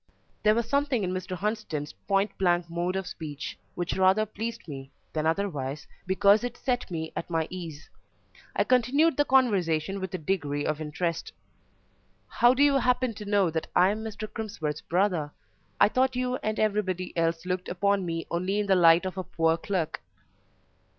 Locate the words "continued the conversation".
8.63-9.99